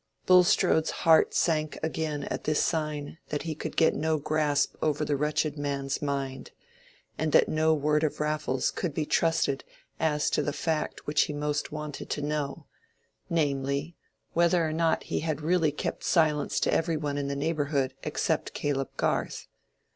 [0.25, 5.15] Bulstrode's heart sank again at this sign that he could get no grasp over the
[5.15, 6.49] wretched man's mind,
[7.19, 9.63] and that no word of Raffles could be trusted
[9.99, 12.65] as to the fact which he most wanted to know,
[13.29, 13.95] namely,
[14.33, 18.55] whether or not he had really kept silence to every one in the neighborhood except
[18.55, 19.45] Caleb Garth.